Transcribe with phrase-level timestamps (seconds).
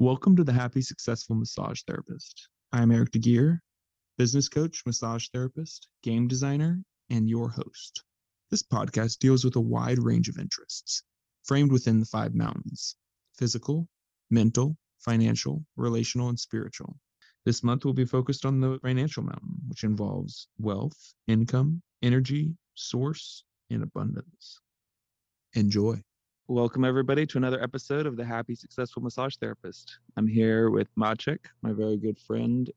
[0.00, 2.50] Welcome to the Happy Successful Massage Therapist.
[2.70, 3.58] I'm Eric Deegear,
[4.16, 8.04] business coach, massage therapist, game designer, and your host.
[8.48, 11.02] This podcast deals with a wide range of interests,
[11.42, 12.94] framed within the five mountains
[13.36, 13.88] physical,
[14.30, 16.96] mental, financial, relational, and spiritual.
[17.44, 23.42] This month will be focused on the financial mountain, which involves wealth, income, energy, source,
[23.68, 24.60] and abundance.
[25.54, 26.00] Enjoy.
[26.50, 29.98] Welcome, everybody, to another episode of the Happy Successful Massage Therapist.
[30.16, 32.70] I'm here with Maciek, my very good friend.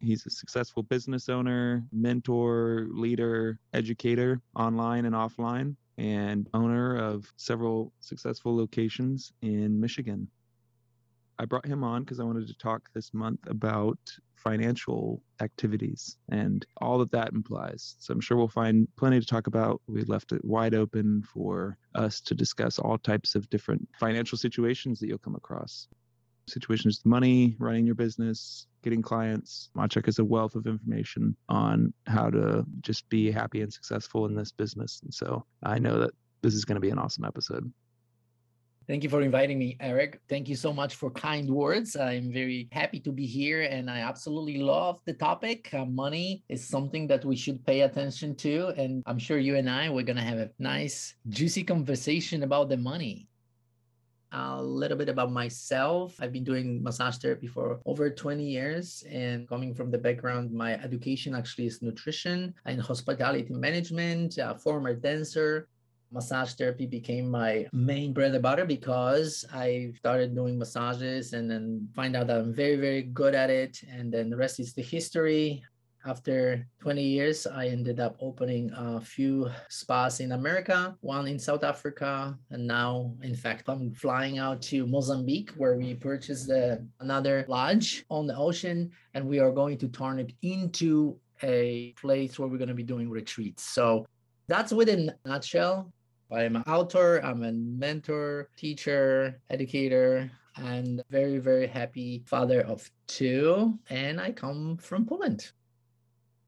[0.00, 7.90] He's a successful business owner, mentor, leader, educator, online and offline, and owner of several
[8.00, 10.28] successful locations in Michigan.
[11.38, 13.98] I brought him on because I wanted to talk this month about
[14.36, 17.96] financial activities and all that that implies.
[17.98, 19.82] So I'm sure we'll find plenty to talk about.
[19.88, 25.00] We left it wide open for us to discuss all types of different financial situations
[25.00, 25.88] that you'll come across.
[26.48, 29.70] Situations with money, running your business, getting clients.
[29.76, 34.36] Maciek has a wealth of information on how to just be happy and successful in
[34.36, 35.00] this business.
[35.02, 36.12] And so I know that
[36.42, 37.72] this is going to be an awesome episode.
[38.88, 40.20] Thank you for inviting me, Eric.
[40.28, 41.96] Thank you so much for kind words.
[41.96, 45.74] I'm very happy to be here and I absolutely love the topic.
[45.74, 48.68] Uh, money is something that we should pay attention to.
[48.76, 52.68] And I'm sure you and I, we're going to have a nice, juicy conversation about
[52.68, 53.28] the money.
[54.30, 56.14] A little bit about myself.
[56.20, 60.74] I've been doing massage therapy for over 20 years and coming from the background, my
[60.74, 65.66] education actually is nutrition and hospitality management, a former dancer,
[66.16, 71.88] massage therapy became my main bread and butter because I started doing massages and then
[71.94, 73.82] find out that I'm very, very good at it.
[73.88, 75.62] And then the rest is the history.
[76.06, 81.64] After 20 years, I ended up opening a few spas in America, one in South
[81.64, 86.48] Africa, and now, in fact, I'm flying out to Mozambique where we purchased
[87.00, 92.38] another lodge on the ocean, and we are going to turn it into a place
[92.38, 93.64] where we're going to be doing retreats.
[93.64, 94.06] So
[94.46, 95.92] that's within a nutshell
[96.30, 103.78] I'm an author, I'm a mentor, teacher, educator, and very, very happy father of two.
[103.90, 105.52] And I come from Poland.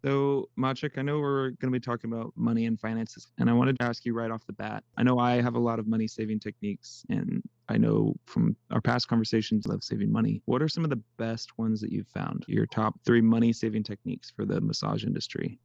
[0.05, 3.53] So, Maciek, I know we're going to be talking about money and finances, and I
[3.53, 4.85] wanted to ask you right off the bat.
[4.97, 8.81] I know I have a lot of money saving techniques, and I know from our
[8.81, 10.41] past conversations of saving money.
[10.45, 12.45] What are some of the best ones that you've found?
[12.47, 15.59] Your top three money saving techniques for the massage industry?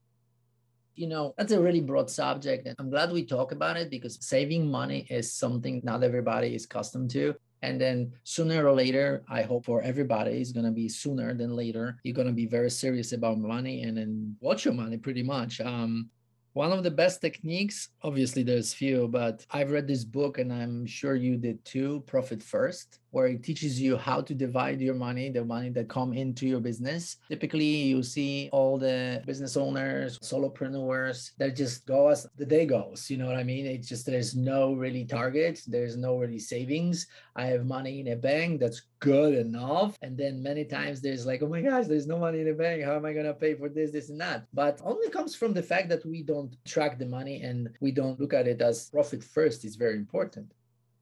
[0.96, 2.68] You know, that's a really broad subject.
[2.68, 6.66] And I'm glad we talk about it because saving money is something not everybody is
[6.66, 7.36] accustomed to.
[7.62, 11.56] And then sooner or later, I hope for everybody is going to be sooner than
[11.56, 11.98] later.
[12.04, 15.62] You're going to be very serious about money and then watch your money pretty much.
[15.62, 16.10] Um,
[16.52, 20.86] one of the best techniques, obviously there's few, but I've read this book and I'm
[20.86, 25.30] sure you did too, Profit First where it teaches you how to divide your money,
[25.30, 27.18] the money that come into your business.
[27.30, 33.12] Typically, you see all the business owners, solopreneurs that just go as the day goes.
[33.12, 33.68] You know what I mean?
[33.68, 37.06] It's just there's no really target, there's no really savings.
[37.36, 39.96] I have money in a bank that's good enough.
[40.02, 42.84] And then many times there's like, oh my gosh, there's no money in the bank.
[42.84, 44.48] How am I gonna pay for this, this, and that?
[44.56, 48.20] But only comes from the fact that we don't track the money and we don't
[48.20, 50.52] look at it as profit first is very important.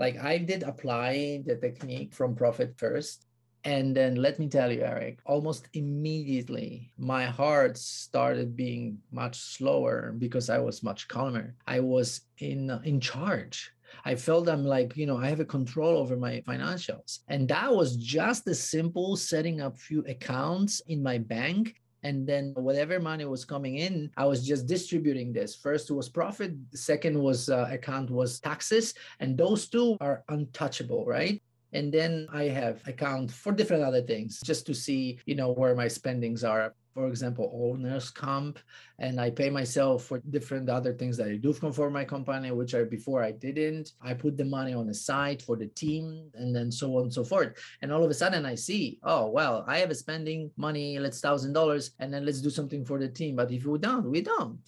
[0.01, 3.27] Like I did apply the technique from Profit First.
[3.63, 10.15] And then let me tell you, Eric, almost immediately my heart started being much slower
[10.17, 11.53] because I was much calmer.
[11.67, 13.69] I was in in charge.
[14.03, 17.19] I felt I'm like, you know, I have a control over my financials.
[17.27, 22.53] And that was just a simple setting up few accounts in my bank and then
[22.55, 25.55] whatever money was coming in i was just distributing this.
[25.55, 31.41] First was profit second was uh, account was taxes and those two are untouchable right?
[31.73, 35.75] And then i have account for different other things just to see you know where
[35.75, 38.59] my spendings are for example, owner's comp,
[38.99, 42.75] and I pay myself for different other things that I do for my company, which
[42.75, 43.93] I before I didn't.
[44.01, 47.13] I put the money on the side for the team, and then so on and
[47.13, 47.53] so forth.
[47.81, 51.21] And all of a sudden, I see, oh well, I have a spending money, let's
[51.21, 53.35] thousand dollars, and then let's do something for the team.
[53.35, 54.59] But if we don't, we don't.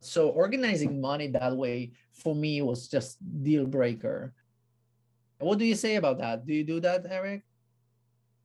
[0.00, 4.32] So organizing money that way for me was just deal breaker.
[5.40, 6.46] What do you say about that?
[6.46, 7.42] Do you do that, Eric?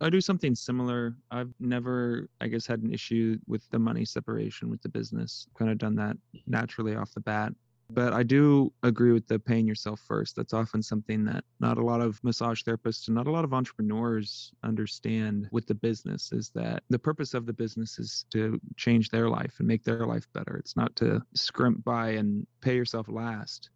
[0.01, 1.15] I do something similar.
[1.31, 5.47] I've never, I guess, had an issue with the money separation with the business.
[5.57, 7.53] Kind of done that naturally off the bat.
[7.89, 10.35] But I do agree with the paying yourself first.
[10.35, 13.53] That's often something that not a lot of massage therapists and not a lot of
[13.53, 19.09] entrepreneurs understand with the business is that the purpose of the business is to change
[19.09, 20.57] their life and make their life better.
[20.57, 23.69] It's not to scrimp by and pay yourself last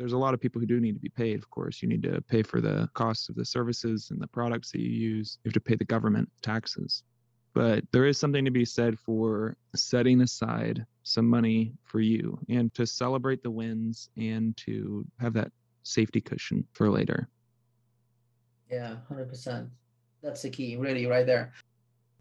[0.00, 1.82] There's a lot of people who do need to be paid, of course.
[1.82, 4.88] You need to pay for the costs of the services and the products that you
[4.88, 5.36] use.
[5.44, 7.02] You have to pay the government taxes.
[7.52, 12.72] But there is something to be said for setting aside some money for you and
[12.72, 15.52] to celebrate the wins and to have that
[15.82, 17.28] safety cushion for later.
[18.70, 19.68] Yeah, 100%.
[20.22, 21.52] That's the key, really, right there.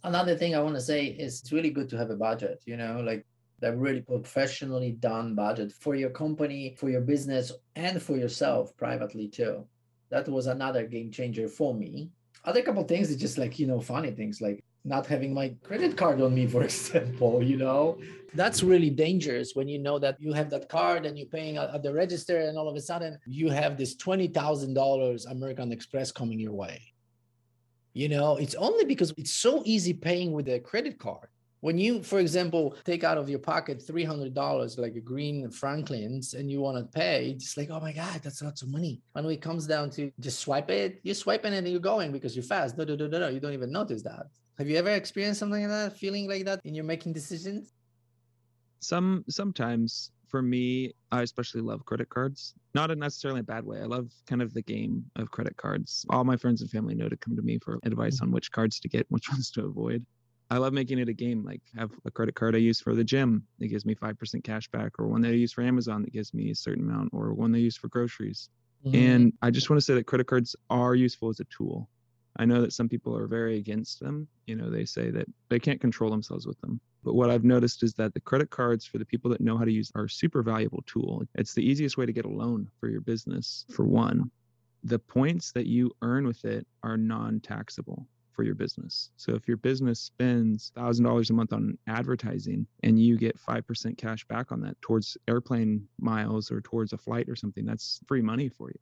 [0.04, 2.76] Another thing I want to say is it's really good to have a budget, you
[2.76, 3.26] know, like
[3.62, 9.28] that really professionally done budget for your company, for your business, and for yourself privately
[9.28, 9.66] too.
[10.10, 12.12] That was another game changer for me.
[12.46, 15.98] Other couple things is just like, you know, funny things like not having my credit
[15.98, 18.00] card on me, for example, you know,
[18.34, 21.84] that's really dangerous when you know that you have that card and you're paying at
[21.84, 26.54] the register and all of a sudden you have this $20,000 American Express coming your
[26.54, 26.82] way.
[27.94, 31.28] You know, it's only because it's so easy paying with a credit card
[31.62, 36.50] when you, for example, take out of your pocket $300 like a green Franklin's and
[36.50, 39.02] you want to pay, it's like, oh my God, that's lots of money.
[39.12, 42.36] When it comes down to just swipe it, you're swiping it and you're going because
[42.36, 42.78] you're fast.
[42.78, 43.28] No, no, no, no, no.
[43.28, 44.28] You don't even notice that.
[44.58, 47.74] Have you ever experienced something like that, feeling like that in your making decisions?
[48.80, 52.54] Some sometimes for me, I especially love credit cards.
[52.74, 53.80] Not in necessarily a bad way.
[53.80, 56.06] I love kind of the game of credit cards.
[56.10, 58.26] All my friends and family know to come to me for advice mm-hmm.
[58.26, 60.06] on which cards to get, which ones to avoid.
[60.52, 61.44] I love making it a game.
[61.46, 64.44] Like have a credit card I use for the gym that gives me five percent
[64.44, 67.10] cash back, or one that I use for Amazon that gives me a certain amount,
[67.14, 68.50] or one they use for groceries.
[68.86, 68.96] Mm-hmm.
[68.96, 71.90] And I just want to say that credit cards are useful as a tool.
[72.38, 74.28] I know that some people are very against them.
[74.48, 76.80] You know, they say that they can't control themselves with them.
[77.04, 79.66] But what I've noticed is that the credit cards for the people that know how
[79.66, 81.24] to use are a super valuable tool.
[81.36, 84.32] It's the easiest way to get a loan for your business, for one.
[84.84, 88.08] The points that you earn with it are non taxable
[88.40, 89.12] for your business.
[89.18, 94.24] So if your business spends $1,000 a month on advertising and you get 5% cash
[94.30, 98.48] back on that towards airplane miles or towards a flight or something, that's free money
[98.48, 98.80] for you.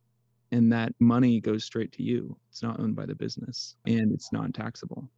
[0.52, 2.38] And that money goes straight to you.
[2.52, 5.10] It's not owned by the business and it's non taxable.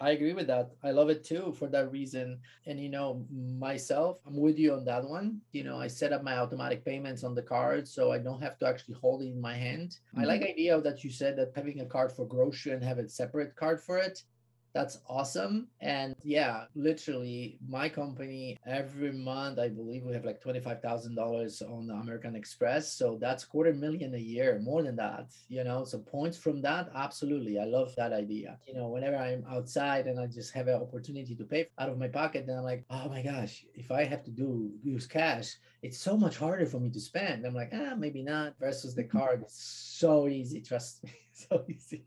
[0.00, 0.70] I agree with that.
[0.82, 2.38] I love it too for that reason.
[2.66, 5.42] And you know, myself, I'm with you on that one.
[5.52, 8.58] You know, I set up my automatic payments on the card so I don't have
[8.60, 9.90] to actually hold it in my hand.
[9.90, 10.20] Mm-hmm.
[10.20, 10.50] I like mm-hmm.
[10.50, 13.82] idea that you said that having a card for grocery and have a separate card
[13.82, 14.22] for it
[14.72, 15.68] that's awesome.
[15.80, 21.94] And yeah, literally, my company every month, I believe we have like $25,000 on the
[21.94, 22.92] American Express.
[22.92, 25.84] So that's quarter million a year, more than that, you know.
[25.84, 27.58] So points from that, absolutely.
[27.58, 28.58] I love that idea.
[28.66, 31.98] You know, whenever I'm outside and I just have an opportunity to pay out of
[31.98, 35.56] my pocket, then I'm like, oh my gosh, if I have to do use cash,
[35.82, 37.46] it's so much harder for me to spend.
[37.46, 39.42] I'm like, ah, maybe not versus the card.
[39.42, 41.12] It's so easy, trust me.
[41.50, 42.04] so easy.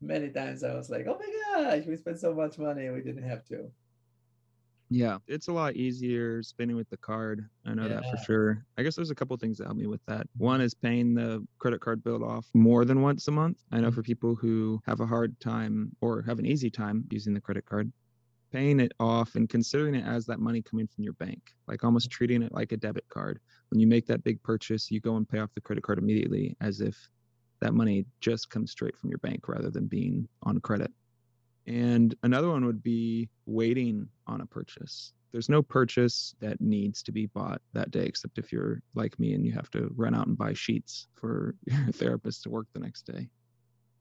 [0.00, 3.28] Many times I was like, oh my gosh, we spent so much money we didn't
[3.28, 3.70] have to.
[4.90, 7.46] Yeah, it's a lot easier spending with the card.
[7.66, 8.00] I know yeah.
[8.00, 8.64] that for sure.
[8.78, 10.26] I guess there's a couple things that help me with that.
[10.38, 13.58] One is paying the credit card bill off more than once a month.
[13.70, 13.96] I know mm-hmm.
[13.96, 17.66] for people who have a hard time or have an easy time using the credit
[17.66, 17.92] card,
[18.50, 22.10] paying it off and considering it as that money coming from your bank, like almost
[22.10, 23.40] treating it like a debit card.
[23.70, 26.56] When you make that big purchase, you go and pay off the credit card immediately
[26.62, 26.96] as if
[27.60, 30.90] that money just comes straight from your bank rather than being on credit.
[31.66, 35.12] And another one would be waiting on a purchase.
[35.32, 39.34] There's no purchase that needs to be bought that day, except if you're like me
[39.34, 42.80] and you have to run out and buy sheets for your therapist to work the
[42.80, 43.28] next day.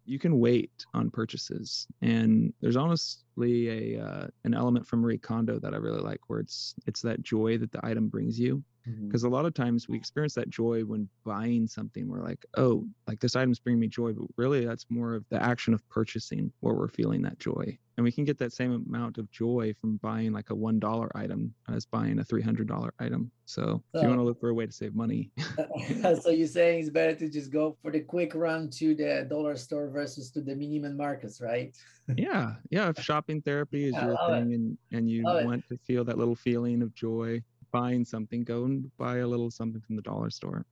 [0.06, 5.60] You can wait on purchases, and there's honestly a uh, an element from Marie Kondo
[5.60, 8.63] that I really like, where it's it's that joy that the item brings you
[9.06, 9.34] because mm-hmm.
[9.34, 13.20] a lot of times we experience that joy when buying something we're like oh like
[13.20, 16.74] this item's bringing me joy but really that's more of the action of purchasing where
[16.74, 20.32] we're feeling that joy and we can get that same amount of joy from buying
[20.32, 24.03] like a one dollar item as buying a three hundred dollar item so, so if
[24.03, 25.32] you want to look for a way to save money
[26.22, 29.56] so you're saying it's better to just go for the quick run to the dollar
[29.56, 31.75] store versus to the Neiman Marcus right
[32.15, 35.74] yeah yeah if shopping therapy is your thing and and you want it.
[35.74, 39.81] to feel that little feeling of joy buying something, go and buy a little something
[39.81, 40.65] from the dollar store.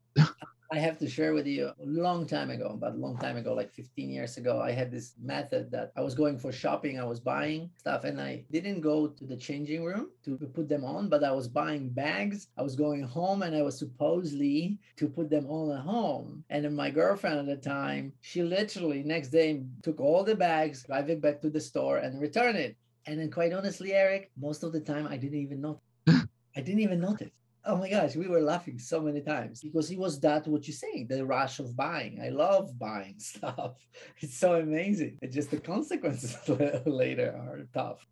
[0.71, 3.53] I have to share with you a long time ago, about a long time ago,
[3.53, 7.05] like 15 years ago, I had this method that I was going for shopping, I
[7.05, 11.07] was buying stuff, and I didn't go to the changing room to put them on,
[11.07, 12.47] but I was buying bags.
[12.57, 16.43] I was going home and I was supposedly to put them on at home.
[16.49, 20.83] And then my girlfriend at the time, she literally next day took all the bags,
[20.83, 22.75] drive it back to the store and return it.
[23.05, 25.79] And then quite honestly, Eric, most of the time I didn't even know.
[26.55, 27.31] I didn't even notice.
[27.67, 30.75] Oh my gosh, we were laughing so many times because it was that what you're
[30.75, 32.21] saying, the rush of buying.
[32.23, 33.73] I love buying stuff.
[34.21, 35.17] It's so amazing.
[35.21, 36.37] It's just the consequences
[36.85, 38.05] later are tough.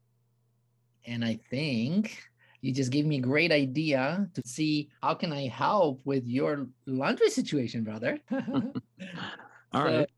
[1.05, 2.17] And I think
[2.61, 6.67] you just gave me a great idea to see how can I help with your
[6.87, 8.19] laundry situation, brother.
[8.31, 8.41] All
[9.73, 10.09] so, right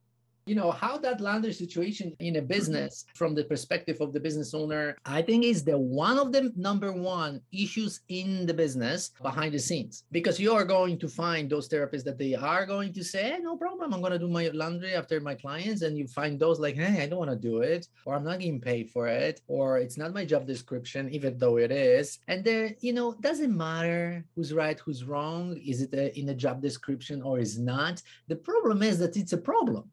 [0.45, 4.53] you know how that lander situation in a business from the perspective of the business
[4.53, 9.53] owner i think is the one of the number one issues in the business behind
[9.53, 10.03] the scenes.
[10.11, 13.57] Because you are going to find those therapists that they are going to say no
[13.57, 13.93] problem.
[13.93, 15.81] I'm going to do my laundry after my clients.
[15.81, 18.39] And you find those like hey i don't want to do it or i'm not
[18.39, 22.19] getting paid for it or it's not my job description even though it is.
[22.27, 25.57] And there you know doesn't matter who's right who's wrong.
[25.57, 28.01] Is it a, in a job description or is not?
[28.27, 29.85] The problem is that it's a problem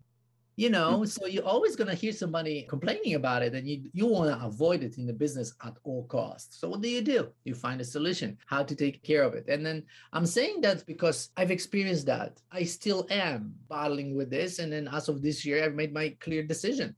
[0.57, 1.05] you know mm-hmm.
[1.05, 4.45] so you're always going to hear somebody complaining about it and you, you want to
[4.45, 6.59] avoid it in the business at all costs.
[6.59, 7.29] So what do you do?
[7.45, 9.47] You find a solution how to take care of it.
[9.49, 9.83] And then
[10.13, 12.41] i'm saying that because i've experienced that.
[12.51, 16.17] I still am battling with this and then as of this year i've made my
[16.21, 16.95] clear decision.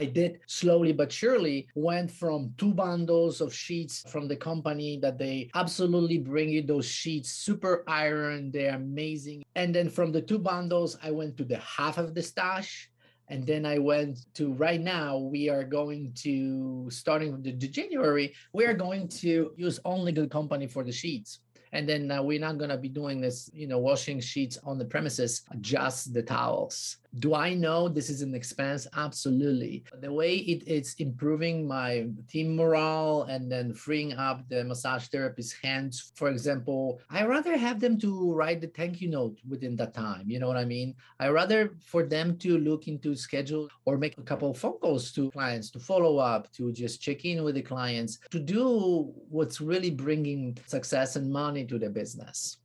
[0.00, 5.18] I did slowly but surely went from two bundles of sheets from the company that
[5.18, 9.42] they absolutely bring you those sheets, super iron, they're amazing.
[9.56, 12.89] And then from the two bundles, I went to the half of the stash
[13.30, 17.68] and then I went to right now, we are going to, starting with the, the
[17.68, 21.38] January, we are going to use only the company for the sheets.
[21.72, 24.76] And then uh, we're not going to be doing this, you know, washing sheets on
[24.76, 26.96] the premises, just the towels.
[27.18, 28.86] Do I know this is an expense?
[28.94, 29.84] Absolutely.
[30.00, 35.56] The way it, it's improving my team morale and then freeing up the massage therapist's
[35.62, 39.94] hands, for example, I rather have them to write the thank you note within that
[39.94, 40.30] time.
[40.30, 40.94] You know what I mean?
[41.18, 45.30] I rather for them to look into schedule or make a couple phone calls to
[45.32, 49.90] clients to follow up, to just check in with the clients, to do what's really
[49.90, 52.58] bringing success and money to the business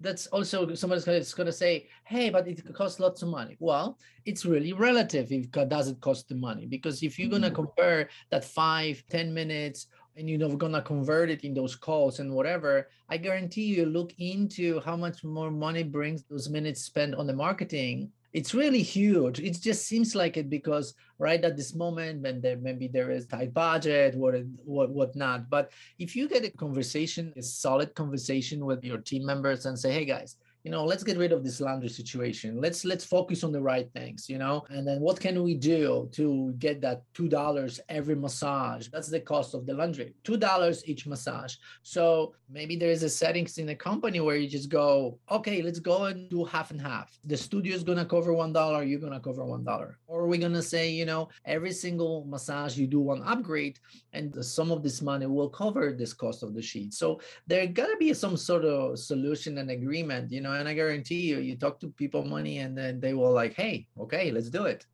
[0.00, 3.56] that's also somebody's going to say, hey, but it costs lots of money.
[3.60, 7.42] Well, it's really relative if it does it cost the money because if you're going
[7.42, 7.56] to mm-hmm.
[7.56, 9.86] compare that five, ten minutes
[10.16, 13.86] and you know we're gonna convert it in those calls and whatever i guarantee you
[13.86, 18.82] look into how much more money brings those minutes spent on the marketing it's really
[18.82, 19.38] huge.
[19.38, 23.26] It just seems like it because right at this moment, when there maybe there is
[23.26, 25.48] tight budget, what what whatnot.
[25.48, 29.92] But if you get a conversation, a solid conversation with your team members, and say,
[29.92, 32.60] "Hey guys, you know let's get rid of this laundry situation.
[32.60, 34.64] Let's let's focus on the right things you know?
[34.70, 38.88] And then what can we do to get that two dollars every massage?
[38.88, 41.56] That's the cost of the laundry two dollars each massage.
[41.82, 45.80] So maybe there is a settings in a company where you just go okay let's
[45.80, 47.18] go and do half and half.
[47.24, 49.98] The studio is to cover one dollar you're to cover one dollar.
[50.06, 53.78] Or we're to say you know every single massage you do one upgrade
[54.14, 56.94] and the sum of this money will cover this cost of the sheet.
[56.94, 60.74] So there got to be some sort of solution and agreement you know and I
[60.74, 64.50] guarantee you, you talk to people money and then they will like, hey, okay, let's
[64.50, 64.86] do it.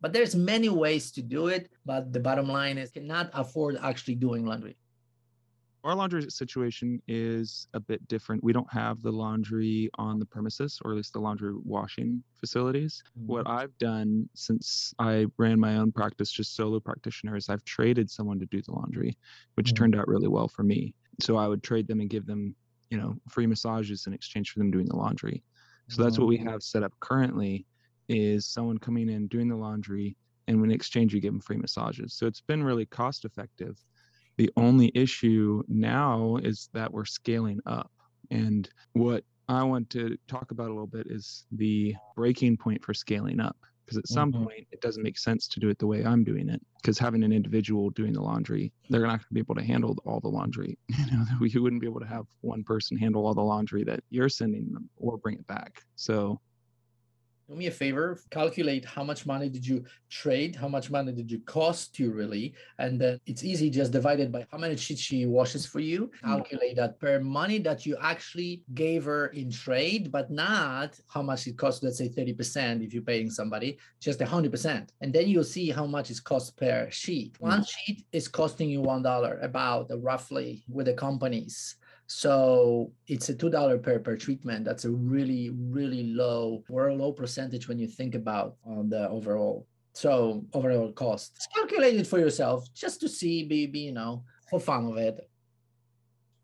[0.00, 1.70] But there's many ways to do it.
[1.84, 4.76] But the bottom line is cannot afford actually doing laundry.
[5.84, 8.42] Our laundry situation is a bit different.
[8.42, 13.04] We don't have the laundry on the premises, or at least the laundry washing facilities.
[13.16, 13.28] Mm-hmm.
[13.28, 18.40] What I've done since I ran my own practice, just solo practitioners, I've traded someone
[18.40, 19.16] to do the laundry,
[19.54, 19.76] which mm-hmm.
[19.76, 20.92] turned out really well for me.
[21.20, 22.56] So I would trade them and give them
[22.90, 25.42] you know free massages in exchange for them doing the laundry.
[25.88, 26.50] So that's what we mm.
[26.50, 27.64] have set up currently
[28.08, 30.16] is someone coming in doing the laundry
[30.48, 32.14] and in exchange you give them free massages.
[32.14, 33.76] So it's been really cost effective.
[34.36, 37.90] The only issue now is that we're scaling up.
[38.30, 42.92] And what i want to talk about a little bit is the breaking point for
[42.92, 44.44] scaling up because at some mm-hmm.
[44.44, 46.60] point it doesn't make sense to do it the way I'm doing it.
[46.82, 49.96] Because having an individual doing the laundry, they're not going to be able to handle
[50.04, 50.78] all the laundry.
[50.88, 54.00] You know, you wouldn't be able to have one person handle all the laundry that
[54.10, 55.82] you're sending them or bring it back.
[55.94, 56.40] So
[57.48, 61.30] do me a favor calculate how much money did you trade how much money did
[61.30, 62.54] you cost you really?
[62.78, 66.10] And then it's easy just divided by how many sheets she washes for you.
[66.24, 66.36] Mm.
[66.36, 71.46] calculate that per money that you actually gave her in trade but not how much
[71.46, 75.70] it costs let's say 30% if you're paying somebody just 100% and then you'll see
[75.70, 77.34] how much it costs per sheet.
[77.34, 77.40] Mm.
[77.40, 83.34] one sheet is costing you one dollar about roughly with the companies so it's a
[83.34, 84.64] two dollar per per treatment.
[84.64, 89.08] That's a really really low or a low percentage when you think about uh, the
[89.08, 89.66] overall.
[89.92, 91.48] So overall cost.
[91.54, 95.28] Calculate it for yourself just to see, be, be you know, for fun of it.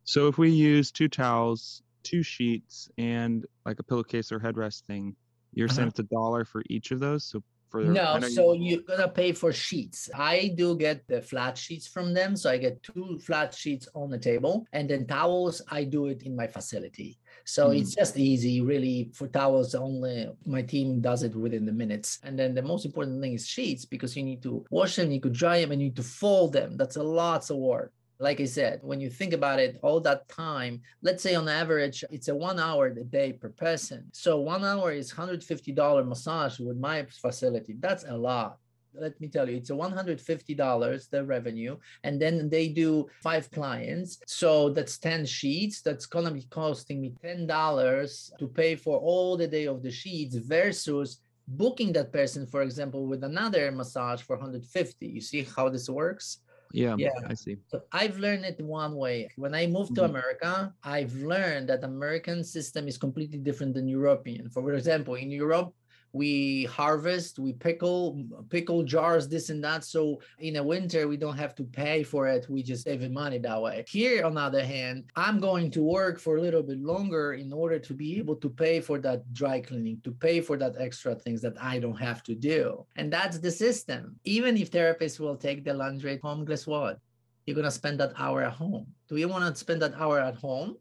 [0.04, 5.14] So if we use two towels, two sheets, and like a pillowcase or headrest thing,
[5.52, 5.76] you're uh-huh.
[5.76, 7.25] saying it's a dollar for each of those.
[7.25, 7.42] So
[7.73, 8.79] for no so you...
[8.79, 10.11] are gonna pay for sheets.
[10.14, 14.11] I do get the flat sheets from them so i get two flat sheets on
[14.11, 17.19] the table and then towels i do it in my facility.
[17.45, 17.81] So mm.
[17.81, 20.29] it's just easy really for towels only.
[20.47, 22.21] My team does it within the minutes.
[22.23, 25.21] And then the most important thing is sheets because you need to wash them you
[25.21, 26.76] could dry them and you need to fold them.
[26.76, 30.29] That's a lots of work Like I said, when you think about it, all that
[30.29, 34.05] time, let's say on average, it's a one hour a day per person.
[34.12, 37.75] So one hour is $150 massage with my facility.
[37.81, 38.59] That's a lot
[38.95, 44.19] let me tell you, it's a $150 the revenue, and then they do five clients.
[44.26, 45.81] So that's 10 sheets.
[45.81, 50.37] That's gonna be costing me $10 to pay for all the day of the sheets
[50.37, 55.07] versus booking that person, for example, with another massage for 150.
[55.07, 56.38] You see how this works?
[56.73, 57.59] Yeah, yeah, I see.
[57.69, 59.29] So I've learned it one way.
[59.37, 60.17] When I moved to mm-hmm.
[60.17, 64.49] America, I've learned that American system is completely different than European.
[64.49, 65.75] For example, in Europe,
[66.12, 69.85] we harvest we pickle pickle jars this and that.
[69.85, 72.47] So in the winter we don't have to pay for it.
[72.49, 73.85] We just save money that way.
[73.88, 77.52] Here on the other hand i'm going to work for a little bit longer in
[77.52, 81.14] order to be able to pay for that dry cleaning to pay for that extra
[81.14, 82.85] things that i don't have to do.
[82.97, 84.16] And that's the system.
[84.25, 86.99] Even if therapists will take the laundry home guess what?
[87.47, 88.87] You're going to spend that hour at home.
[89.09, 90.76] Do you want to spend that hour at home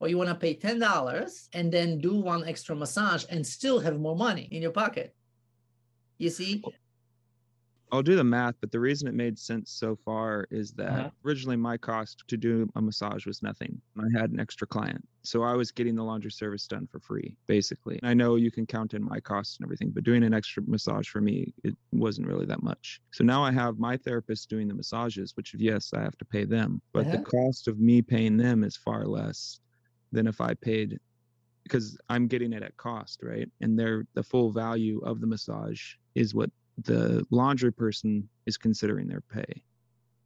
[0.00, 3.98] or you want to pay $10 and then do one extra massage and still have
[3.98, 5.14] more money in your pocket.
[6.18, 6.62] You see?
[7.90, 11.10] I'll do the math, but the reason it made sense so far is that uh-huh.
[11.24, 13.80] originally my cost to do a massage was nothing.
[13.98, 15.02] I had an extra client.
[15.22, 17.98] So I was getting the laundry service done for free, basically.
[18.02, 21.08] I know you can count in my costs and everything, but doing an extra massage
[21.08, 23.00] for me, it wasn't really that much.
[23.12, 26.44] So now I have my therapist doing the massages, which, yes, I have to pay
[26.44, 27.16] them, but uh-huh.
[27.16, 29.60] the cost of me paying them is far less
[30.12, 30.98] than if I paid
[31.64, 33.48] because I'm getting it at cost, right?
[33.60, 36.50] And they're the full value of the massage is what
[36.84, 39.62] the laundry person is considering their pay.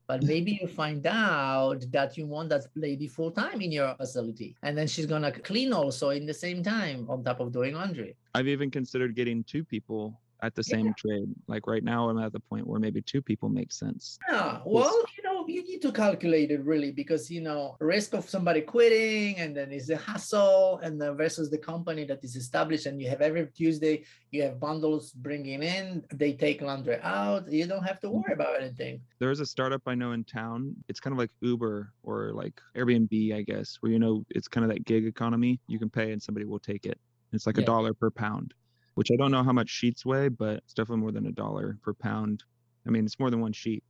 [0.07, 4.57] But maybe you find out that you want that lady full time in your facility,
[4.63, 8.17] and then she's gonna clean also in the same time on top of doing laundry.
[8.35, 10.93] I've even considered getting two people at the same yeah.
[10.99, 11.29] trade.
[11.47, 14.19] Like right now, I'm at the point where maybe two people make sense.
[14.29, 14.59] Yeah.
[14.67, 15.05] Well,
[15.43, 19.57] know, you need to calculate it really because, you know, risk of somebody quitting and
[19.57, 23.21] then it's a hassle and then versus the company that is established and you have
[23.21, 27.51] every Tuesday, you have bundles bringing in, they take laundry out.
[27.51, 28.41] You don't have to worry mm-hmm.
[28.41, 29.01] about anything.
[29.19, 30.75] There's a startup I know in town.
[30.89, 34.65] It's kind of like Uber or like Airbnb, I guess, where, you know, it's kind
[34.65, 35.61] of that gig economy.
[35.67, 36.99] You can pay and somebody will take it.
[37.33, 38.55] It's like a dollar per pound
[38.95, 41.79] which I don't know how much sheets weigh, but it's definitely more than a dollar
[41.83, 42.45] per pound.
[42.87, 43.83] I mean, it's more than one sheet.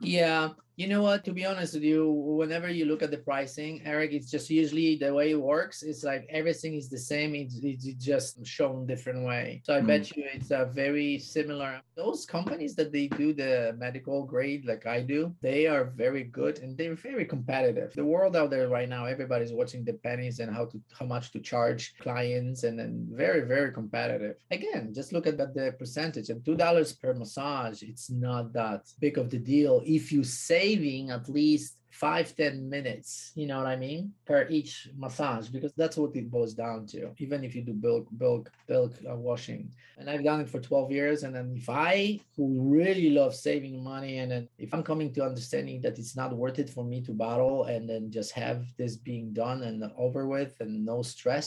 [0.00, 1.24] Yeah, you know what?
[1.24, 4.96] To be honest with you, whenever you look at the pricing, Eric, it's just usually
[4.96, 5.84] the way it works.
[5.84, 7.34] It's like everything is the same.
[7.36, 9.62] It's, it's just shown different way.
[9.64, 9.86] So I mm.
[9.86, 11.80] bet you it's a very similar.
[11.96, 16.58] Those companies that they do the medical grade like I do, they are very good
[16.58, 17.92] and they're very competitive.
[17.92, 21.30] The world out there right now, everybody's watching the pennies and how to how much
[21.32, 24.36] to charge clients, and then very very competitive.
[24.50, 27.82] Again, just look at the percentage and two dollars per massage.
[27.82, 32.54] It's not that big of the deal if you say saving at least five ten
[32.76, 34.72] minutes you know what i mean per each
[35.04, 38.92] massage because that's what it boils down to even if you do bulk bulk bulk
[39.08, 39.62] uh, washing.
[39.98, 42.46] And i've done it for 12 years and then if i who
[42.78, 46.58] really love saving money and then if i'm coming to understanding that it's not worth
[46.58, 50.52] it for me to battle and then just have this being done and over with
[50.60, 51.46] and no stress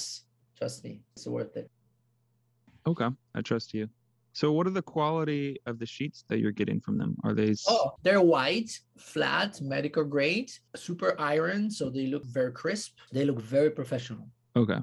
[0.58, 1.68] trust me it's worth it.
[2.92, 3.90] Okay i trust you
[4.38, 7.18] so, what are the quality of the sheets that you're getting from them?
[7.24, 7.56] Are they?
[7.68, 13.00] Oh, they're white, flat, medical grade, super iron, so they look very crisp.
[13.12, 14.30] They look very professional.
[14.56, 14.78] Okay.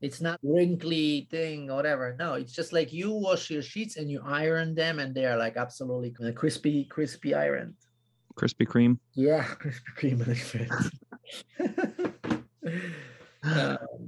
[0.00, 2.16] It's not wrinkly thing whatever.
[2.18, 5.36] No, it's just like you wash your sheets and you iron them, and they are
[5.36, 7.76] like absolutely crispy, crispy iron.
[8.34, 8.96] Krispy Kreme.
[9.12, 10.24] Yeah, Krispy Kreme.
[13.44, 13.99] um,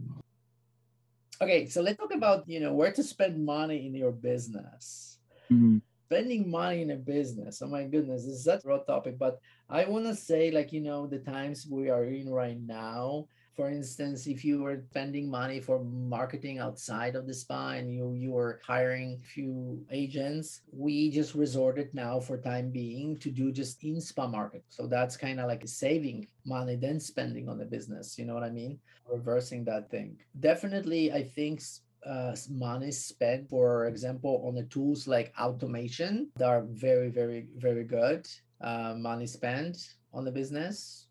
[1.42, 5.18] Okay, so let's talk about you know where to spend money in your business.
[5.50, 5.78] Mm-hmm.
[6.06, 7.60] Spending money in a business.
[7.62, 10.72] Oh my goodness, this is such a broad topic, but I want to say like
[10.72, 15.28] you know the times we are in right now for instance, if you were spending
[15.28, 21.10] money for marketing outside of the spa and you you were hiring few agents, we
[21.10, 24.64] just resorted now for time being to do just in spa market.
[24.68, 28.18] So that's kind of like saving money then spending on the business.
[28.18, 28.78] You know what I mean?
[29.10, 30.16] Reversing that thing.
[30.40, 31.62] Definitely, I think
[32.06, 37.84] uh, money spent, for example, on the tools like automation that are very, very, very
[37.84, 38.26] good.
[38.60, 39.76] Uh, money spent
[40.12, 41.08] on the business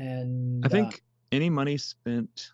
[0.00, 0.98] and I think uh,
[1.32, 2.48] any money spent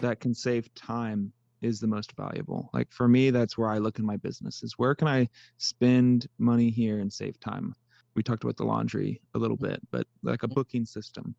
[0.00, 2.70] that can save time is the most valuable.
[2.74, 6.28] Like for me, that's where I look in my business is where can I spend
[6.38, 7.74] money here and save time?
[8.14, 11.34] We talked about the laundry a little bit, but like a booking system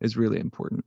[0.00, 0.84] is really important.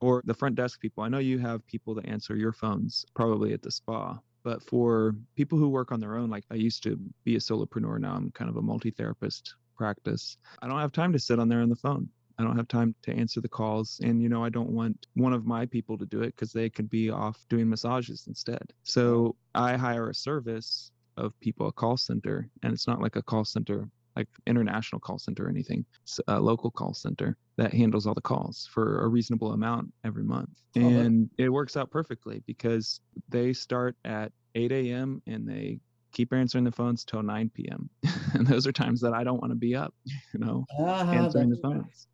[0.00, 1.04] Or the front desk people.
[1.04, 5.14] I know you have people that answer your phones probably at the spa, but for
[5.36, 8.30] people who work on their own, like I used to be a solopreneur, now I'm
[8.32, 10.36] kind of a multi therapist practice.
[10.60, 12.08] I don't have time to sit on there on the phone.
[12.38, 14.00] I don't have time to answer the calls.
[14.02, 16.68] And, you know, I don't want one of my people to do it because they
[16.68, 18.72] could be off doing massages instead.
[18.82, 23.22] So I hire a service of people, a call center, and it's not like a
[23.22, 28.06] call center like international call center or anything, it's a local call center that handles
[28.06, 30.50] all the calls for a reasonable amount every month.
[30.74, 35.22] And it works out perfectly because they start at 8 a.m.
[35.26, 35.80] and they
[36.12, 37.90] keep answering the phones till 9 p.m.
[38.34, 39.94] and those are times that I don't want to be up,
[40.32, 42.06] you know, uh-huh, answering the phones.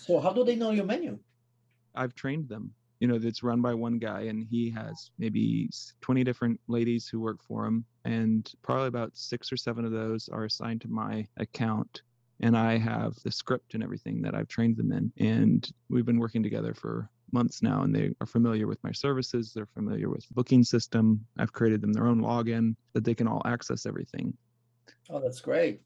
[0.00, 1.18] So how do they know your menu?
[1.94, 2.72] I've trained them.
[3.00, 5.70] You know it's run by one guy and he has maybe
[6.02, 10.28] 20 different ladies who work for him and probably about six or seven of those
[10.28, 12.02] are assigned to my account
[12.40, 16.18] and i have the script and everything that i've trained them in and we've been
[16.18, 20.26] working together for months now and they are familiar with my services they're familiar with
[20.32, 24.36] booking system i've created them their own login that they can all access everything.
[25.08, 25.80] Oh that's great.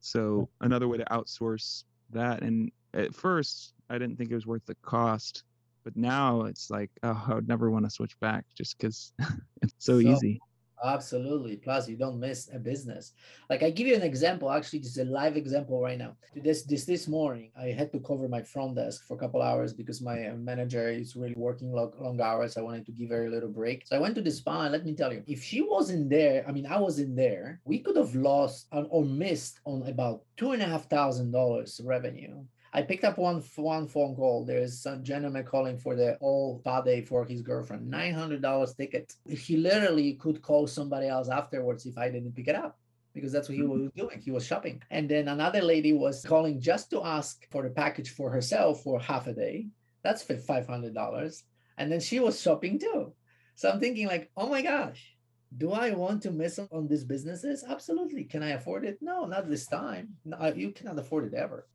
[0.00, 4.64] So another way to outsource that and at first i didn't think it was worth
[4.66, 5.44] the cost
[5.84, 9.12] but now it's like oh i would never want to switch back just because
[9.62, 10.40] it's so, so, easy.
[10.84, 13.12] absolutely plus you don't miss a business.
[13.50, 16.16] Like i give you an example actually this is a live example right now.
[16.34, 19.72] This this this morning i had to cover my front desk for a couple hours
[19.74, 23.26] because my uh, manager is really working long, long hours i wanted to give her
[23.26, 23.86] a little break.
[23.86, 26.44] So i went to the spa and let me tell you if she wasn't there
[26.48, 30.52] i mean i was in there we could have lost or missed on about two
[30.52, 32.40] and a half thousand dollars revenue
[32.72, 34.44] I picked up one one phone call.
[34.44, 38.74] There's a gentleman calling for the all spa day for his girlfriend, nine hundred dollars
[38.74, 39.14] ticket.
[39.28, 42.78] He literally could call somebody else afterwards if I didn't pick it up
[43.12, 43.84] because that's what he mm-hmm.
[43.84, 44.20] was doing.
[44.20, 44.82] He was shopping.
[44.90, 49.00] And then another lady was calling just to ask for the package for herself for
[49.00, 49.66] half a day.
[50.04, 51.42] That's five hundred dollars.
[51.76, 53.12] And then she was shopping too.
[53.56, 55.16] So I'm thinking like, oh my gosh,
[55.56, 57.64] do I want to miss on these businesses?
[57.68, 58.24] Absolutely.
[58.24, 58.98] Can I afford it?
[59.00, 60.10] No, not this time.
[60.24, 61.66] No, you cannot afford it ever.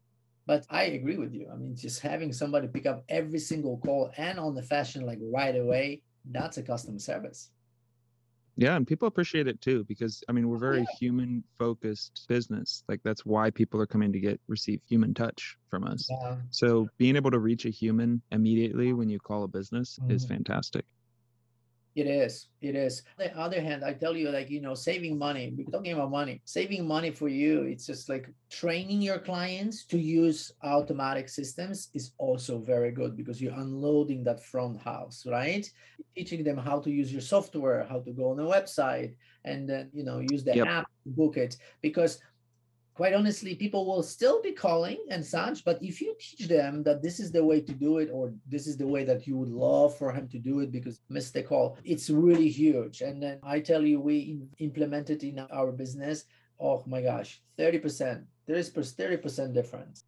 [0.48, 1.50] But I agree with you.
[1.52, 5.20] I mean, just having somebody pick up every single call and on the fashion like
[5.22, 7.50] right away, that's a customer service.
[8.58, 10.98] Yeah, and people appreciate it too because I mean we're very yeah.
[10.98, 12.84] human focused business.
[12.88, 16.08] Like that's why people are coming to get receive human touch from us.
[16.10, 16.38] Yeah.
[16.52, 20.12] So being able to reach a human immediately when you call a business mm-hmm.
[20.12, 20.86] is fantastic.
[21.96, 22.48] It is.
[22.62, 23.04] It is.
[23.18, 26.12] On the other hand, I tell you, like, you know, saving money, we're talking about
[26.12, 31.90] money, saving money for you, it's just like training your clients to use automatic systems
[31.94, 35.72] is also very good because you're unloading that front house, right?
[36.18, 39.90] Teaching them how to use your software, how to go on a website, and then,
[39.94, 40.68] you know, use the yep.
[40.68, 41.56] app to book it.
[41.82, 42.20] Because
[42.96, 45.64] quite honestly, people will still be calling and such.
[45.66, 48.66] But if you teach them that this is the way to do it, or this
[48.68, 51.44] is the way that you would love for him to do it because miss the
[51.44, 53.02] call, it's really huge.
[53.02, 56.24] And then I tell you, we implemented in our business.
[56.60, 58.24] Oh my gosh, 30%.
[58.48, 60.04] There is 30% difference.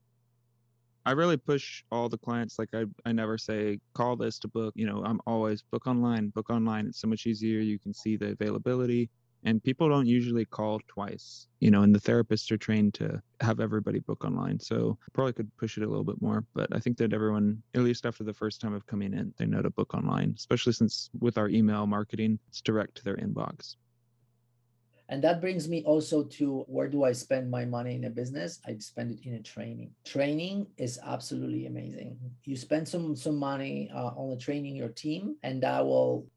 [1.06, 2.60] I really push all the clients.
[2.60, 4.73] Like I, I never say call this to book.
[4.76, 6.88] You know, I'm always book online, book online.
[6.88, 7.60] It's so much easier.
[7.60, 9.10] You can see the availability
[9.43, 13.60] and people don't usually call twice you know and the therapists are trained to have
[13.60, 16.97] everybody book online so probably could push it a little bit more but i think
[16.97, 19.93] that everyone at least after the first time of coming in they know to book
[19.93, 23.76] online especially since with our email marketing it's direct to their inbox
[25.10, 28.60] and that brings me also to where do I spend my money in a business?
[28.67, 29.91] I spend it in a training.
[30.04, 32.19] Training is absolutely amazing.
[32.43, 36.28] You spend some some money uh, on the training your team, and that will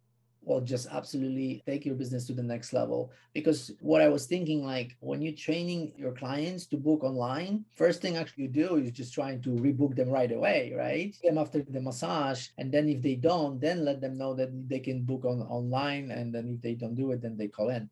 [0.42, 3.12] will just absolutely take your business to the next level.
[3.34, 8.00] Because what I was thinking, like when you're training your clients to book online, first
[8.00, 11.14] thing actually you do is just trying to rebook them right away, right?
[11.22, 12.48] Them after the massage.
[12.58, 16.10] And then if they don't, then let them know that they can book on online.
[16.10, 17.88] And then if they don't do it, then they call in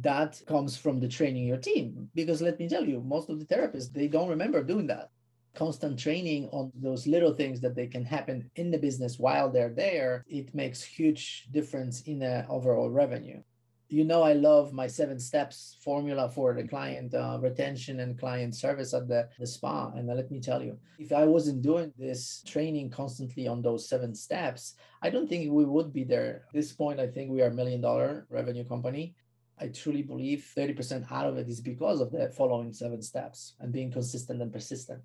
[0.00, 3.46] that comes from the training your team because let me tell you most of the
[3.46, 5.08] therapists they don't remember doing that
[5.56, 9.74] constant training on those little things that they can happen in the business while they're
[9.74, 13.40] there, it makes huge difference in the overall revenue.
[13.88, 18.56] You know, I love my seven steps formula for the client uh, retention and client
[18.56, 19.92] service at the, the spa.
[19.94, 24.12] And let me tell you, if I wasn't doing this training constantly on those seven
[24.12, 26.46] steps, I don't think we would be there.
[26.48, 29.14] At this point, I think we are a million dollar revenue company.
[29.58, 33.72] I truly believe 30% out of it is because of the following seven steps and
[33.72, 35.00] being consistent and persistent.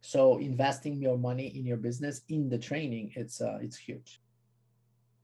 [0.00, 4.20] So investing your money in your business in the training, it's uh, it's huge.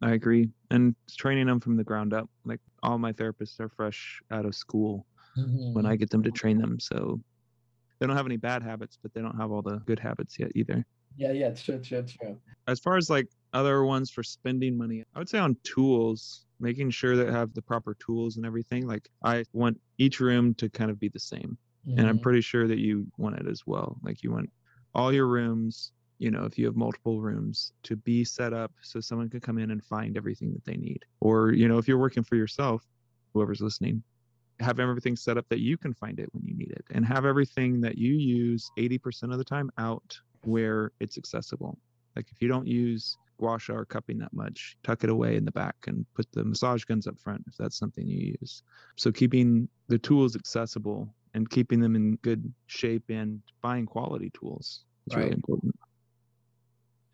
[0.02, 2.28] I agree, and training them from the ground up.
[2.44, 5.06] Like all my therapists are fresh out of school
[5.36, 5.72] mm-hmm.
[5.72, 7.20] when I get them to train them, so
[7.98, 10.50] they don't have any bad habits, but they don't have all the good habits yet
[10.54, 10.84] either.
[11.16, 12.38] Yeah, yeah, true, true, true.
[12.66, 16.90] As far as like other ones for spending money, I would say on tools, making
[16.90, 18.86] sure that have the proper tools and everything.
[18.86, 21.56] Like I want each room to kind of be the same
[21.86, 22.22] and i'm Mhm.
[22.22, 24.50] pretty sure that you want it as well like you want
[24.94, 29.00] all your rooms you know if you have multiple rooms to be set up so
[29.00, 31.04] someone can come in and find everything that they need.
[31.20, 32.82] Or you know if you're working for yourself
[33.32, 34.02] whoever's listening
[34.60, 37.26] have everything set up that you can find it when you need it and have
[37.26, 41.76] everything that you use 80% of the time out where it's accessible.
[42.14, 45.44] Like if you don't use gua sha or cupping that much tuck it away in
[45.44, 48.62] the back and put the massage guns up front if that's something you use.
[48.96, 54.84] So keeping the tools accessible and keeping them in good shape and buying quality tools
[55.06, 55.74] is really important.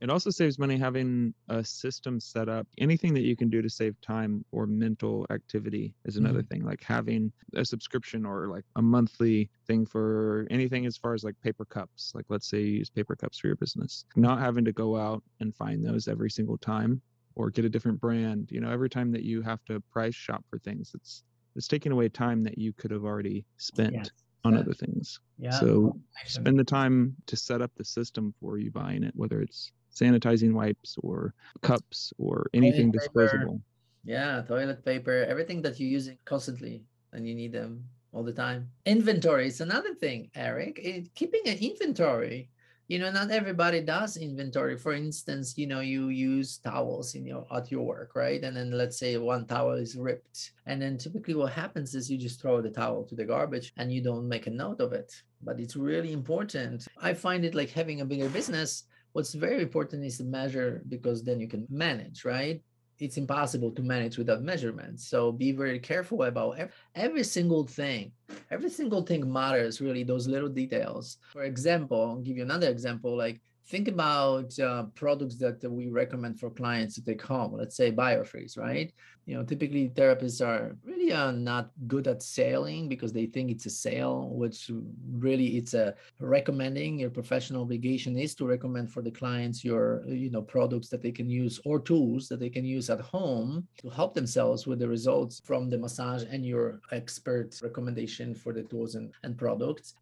[0.01, 2.67] It also saves money having a system set up.
[2.79, 6.49] Anything that you can do to save time or mental activity is another mm-hmm.
[6.49, 11.23] thing, like having a subscription or like a monthly thing for anything as far as
[11.23, 12.13] like paper cups.
[12.15, 15.23] Like, let's say you use paper cups for your business, not having to go out
[15.41, 17.03] and find those every single time
[17.35, 18.49] or get a different brand.
[18.51, 21.25] You know, every time that you have to price shop for things, it's
[21.57, 24.11] it's taking away time that you could have already spent Yes,
[24.45, 25.21] on that- other things.
[25.39, 25.51] Yeah.
[25.51, 29.73] So spend the time to set up the system for you buying it, whether it's
[29.95, 33.05] sanitizing wipes or cups or anything paper.
[33.05, 33.63] disposable.
[34.05, 38.71] Yeah, toilet paper, everything that you're using constantly and you need them all the time.
[38.87, 40.79] Inventory is another thing, Eric.
[40.83, 42.49] It, keeping an inventory.
[42.91, 44.77] You know, not everybody does inventory.
[44.77, 48.43] For instance, you know, you use towels in your at your work, right?
[48.43, 50.51] And then let's say one towel is ripped.
[50.67, 53.93] And then typically what happens is you just throw the towel to the garbage and
[53.93, 55.15] you don't make a note of it.
[55.41, 56.89] But it's really important.
[57.01, 61.23] I find it like having a bigger business what's very important is to measure because
[61.23, 62.63] then you can manage right
[63.01, 68.13] it's impossible to manage without measurements so be very careful about every, every single thing
[68.51, 71.19] every single thing matters really those little details.
[71.33, 76.39] For example i'll give you another example like think about uh, products that we recommend
[76.41, 78.93] for clients to take home let's say biofreeze right?
[79.27, 83.67] You know typically therapists are really uh, not good at selling because they think it's
[83.67, 84.71] a sale which
[85.13, 86.99] really it's a recommending.
[86.99, 91.13] Your professional obligation is to recommend for the clients your you know products that they
[91.13, 94.89] can use or tools that they can use at home to help themselves with the
[94.89, 99.95] results from the massage and your expert recommendation for the tools and, and products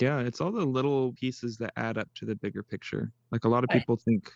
[0.00, 3.12] Yeah, it's all the little pieces that add up to the bigger picture.
[3.32, 4.30] Like a lot of people think,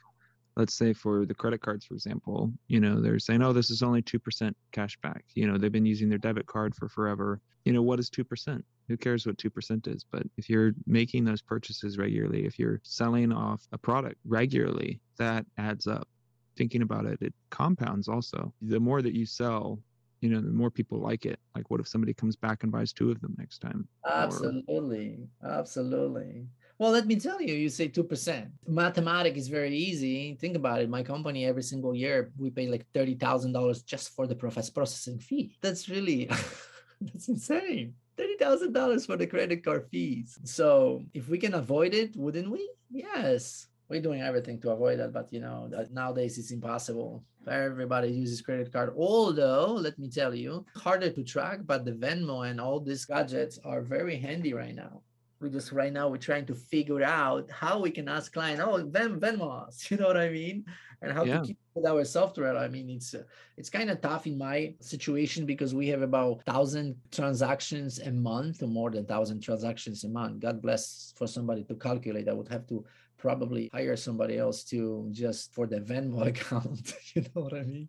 [0.57, 3.83] let's say for the credit cards, for example, you know, they're saying, oh, this is
[3.83, 5.25] only 2% cash back.
[5.35, 7.41] You know, they've been using their debit card for forever.
[7.65, 8.63] You know, what is 2%?
[8.89, 10.05] Who cares what 2% is?
[10.11, 15.47] But if you're making those purchases regularly, if you're selling off a product regularly, that
[15.59, 16.09] adds up.
[16.57, 18.53] Thinking about it, it compounds also.
[18.61, 19.79] The more that you sell,
[20.23, 21.39] you know, the more people like it.
[21.55, 23.89] Like, what if somebody comes back and buys two of them next time?
[24.05, 25.19] Or- Absolutely.
[25.45, 26.47] Absolutely.
[26.79, 28.51] Well, let me tell you, you say 2%.
[28.67, 30.37] Mathematics is very easy.
[30.41, 30.89] Think about it.
[30.89, 35.57] My company, every single year, we pay like $30,000 just for the process processing fee.
[35.61, 36.27] That's really,
[37.01, 37.95] that's insane.
[38.17, 40.39] $30,000 for the credit card fees.
[40.45, 42.71] So if we can avoid it, wouldn't we?
[42.91, 43.67] Yes.
[43.93, 47.23] We're doing everything to avoid that, but you know, that nowadays it's impossible.
[47.47, 48.95] Everybody uses credit card.
[48.97, 53.59] Although, let me tell you, harder to track, but the Venmo and all these gadgets
[53.67, 55.03] are very handy right now.
[55.41, 58.83] We just right now we're trying to figure out how we can ask client, oh,
[58.89, 60.65] Ven Venmo us, you know what I mean,
[61.03, 61.41] and how Yeah.
[61.41, 62.57] to keep with our software.
[62.57, 63.25] I mean, it's uh,
[63.59, 68.63] it's kind of tough in my situation because we have about thousand transactions a month,
[68.63, 70.41] or more than thousand transactions a month.
[70.41, 72.29] God bless for somebody to calculate.
[72.31, 72.85] I would have to
[73.23, 76.93] probably hire somebody else to just for the Venmo account.
[77.15, 77.89] you know what I mean?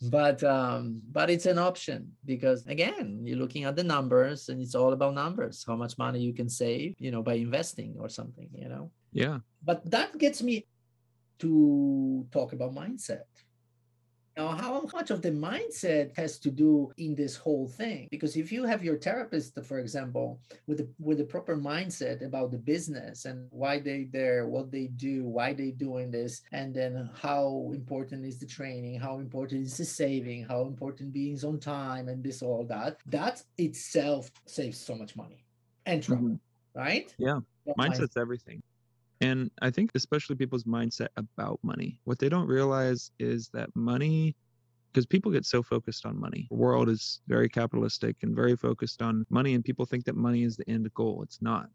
[0.00, 4.76] But um, but it's an option because again, you're looking at the numbers and it's
[4.76, 8.48] all about numbers, how much money you can save, you know, by investing or something,
[8.54, 8.92] you know.
[9.10, 9.38] yeah.
[9.64, 10.68] But that gets me
[11.40, 13.26] to talk about mindset.
[14.38, 18.06] Now, how much of the mindset has to do in this whole thing?
[18.08, 22.52] Because if you have your therapist, for example, with the with the proper mindset about
[22.52, 27.10] the business and why they there, what they do, why they doing this, and then
[27.20, 32.08] how important is the training, how important is the saving, how important being on time,
[32.08, 35.44] and this all that, that itself saves so much money
[35.86, 36.40] and trouble, Mhm.
[36.74, 37.12] right?
[37.18, 37.40] Yeah.
[37.66, 38.06] That mindset.
[38.06, 38.62] mindset's everything
[39.20, 44.34] and i think especially people's mindset about money what they don't realize is that money
[44.92, 49.02] because people get so focused on money the world is very capitalistic and very focused
[49.02, 51.68] on money and people think that money is the end goal it's not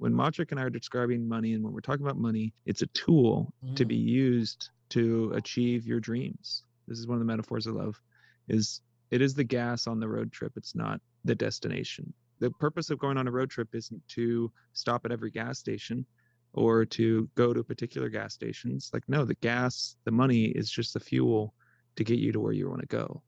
[0.00, 2.86] when Maciek and I are describing money and when we're talking about money, it's a
[2.86, 4.08] tool to be mm.
[4.08, 6.64] used to achieve your dreams.
[6.88, 8.00] This is one of the metaphors I love
[8.48, 8.80] is
[9.10, 10.52] it is the gas on the road trip.
[10.56, 12.14] It's not the destination.
[12.38, 16.06] The purpose of going on a road trip isn't to stop at every gas station
[16.52, 18.90] or to go to particular gas stations.
[18.92, 21.54] Like, no, the gas, the money is just the fuel
[21.96, 23.22] to get you to where you want to go.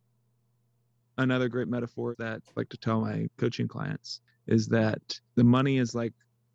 [1.19, 5.01] Another great metaphor that I like to tell my coaching clients is that
[5.37, 6.13] the money is like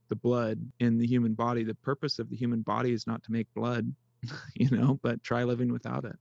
[0.10, 1.64] the blood in the human body.
[1.64, 3.94] The purpose of the human body is not to make blood,
[4.56, 6.16] you know, but try living without it.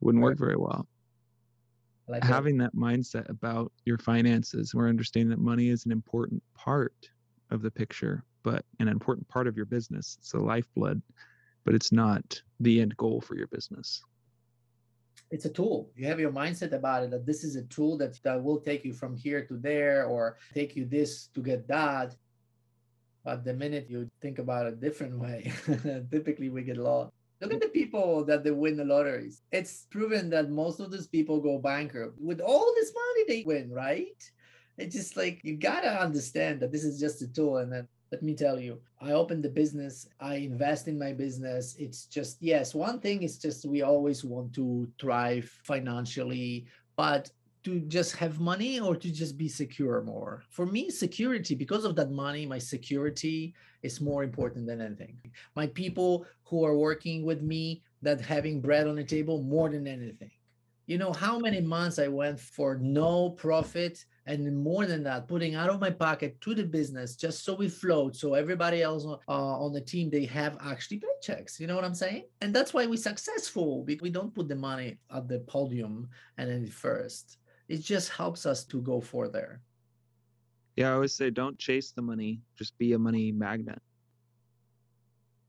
[0.00, 0.86] Wouldn't work very well.
[2.08, 2.72] Like Having that.
[2.72, 6.94] that mindset about your finances, we're understanding that money is an important part
[7.50, 10.16] of the picture, but an important part of your business.
[10.20, 11.02] It's the lifeblood,
[11.64, 14.02] but it's not the end goal for your business
[15.30, 15.90] it's a tool.
[15.94, 18.84] You have your mindset about it that this is a tool that, that will take
[18.84, 22.14] you from here to there or take you this to get that.
[23.24, 25.52] But the minute you think about it a different way,
[26.10, 27.12] typically we get lost.
[27.40, 29.42] Look at the people that they win the lotteries.
[29.52, 33.70] It's proven that most of these people go bankrupt with all this money they win,
[33.70, 34.22] right?
[34.78, 38.22] It's just like you gotta understand that this is just a tool, and then let
[38.22, 41.76] me tell you, I opened the business, I invest in my business.
[41.78, 47.30] It's just, yes, one thing is just we always want to thrive financially, but
[47.64, 50.42] to just have money or to just be secure more.
[50.48, 55.18] For me, security, because of that money, my security is more important than anything.
[55.54, 59.86] My people who are working with me, that having bread on the table more than
[59.86, 60.30] anything.
[60.86, 65.54] You know how many months I went for no profit and more than that putting
[65.54, 69.18] out of my pocket to the business just so we float so everybody else uh,
[69.28, 71.58] on the team they have actually paychecks.
[71.58, 72.24] You know what i'm saying?
[72.42, 76.50] And that's why we're successful because we don't put the money at the podium and
[76.50, 77.38] then first.
[77.68, 79.60] It just helps us to go further.
[80.76, 83.80] Yeah i always say don't chase the money just be a money magnet.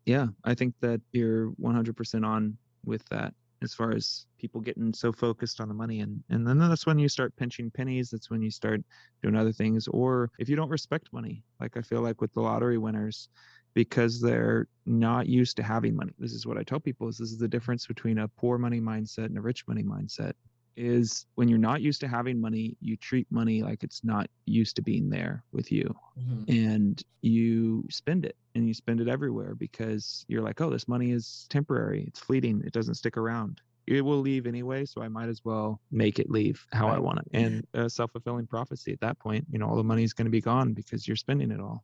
[0.06, 5.12] Yeah i think that you're 100% on with that as far as people getting so
[5.12, 8.42] focused on the money and and then that's when you start pinching pennies that's when
[8.42, 8.82] you start
[9.22, 12.42] doing other things or if you don't respect money like i feel like with the
[12.42, 13.30] lottery winners
[13.74, 16.12] because they're not used to having money.
[16.18, 18.82] This is what i tell people is this is the difference between a poor money
[18.82, 20.34] mindset and a rich money mindset
[20.80, 24.78] is when you're not used to having money, you treat money like it's not used
[24.78, 25.94] to being there with you.
[26.18, 26.52] Mm-hmm.
[26.52, 31.12] And you spend it and you spend it everywhere because you're like, oh, this money
[31.12, 33.62] is temporary, it's fleeting, it doesn't stick around.
[33.88, 36.96] It will leave anyway, so I might as well make it leave how right.
[36.96, 37.28] I want it.
[37.34, 40.28] And a self fulfilling prophecy at that point, you know, all the money is going
[40.28, 41.84] to be gone because you're spending it all.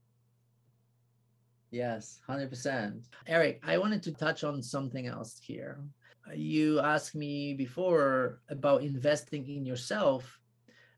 [1.71, 3.01] Yes, 100%.
[3.27, 5.79] Eric, I wanted to touch on something else here
[6.33, 10.39] you asked me before about investing in yourself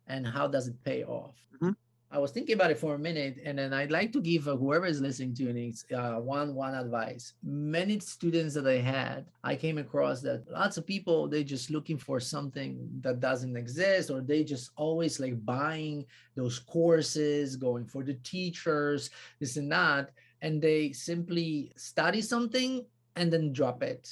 [0.08, 1.36] and how does it pay off?
[1.56, 1.72] Mm-hmm.
[2.12, 4.56] i was thinking about it for a minute and then i'd like to give uh,
[4.56, 7.34] whoever is listening to it uh, one one advice.
[7.44, 11.98] Many students that i had i came across that lots of people they're just looking
[11.98, 18.04] for something that doesn't exist or they just always like buying those courses going for
[18.04, 19.10] the teachers
[19.40, 20.12] this and that
[20.42, 22.86] and they simply study something
[23.16, 24.08] and then drop it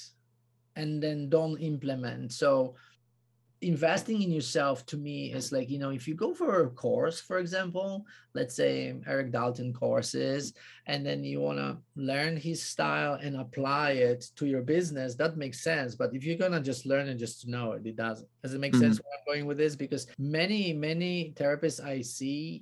[0.75, 2.33] and then don't implement.
[2.33, 2.75] So
[3.61, 7.21] investing in yourself to me is like you know if you go for a course
[7.21, 10.53] for example let's say erik dalton courses
[10.87, 15.37] and then you want to learn his style and apply it to your business that
[15.37, 18.27] makes sense but if you're gonna just learn it just to know it it doesn't
[18.43, 18.81] does it make mm-hmm.
[18.81, 22.61] sense where i'm going with this because many many therapists i see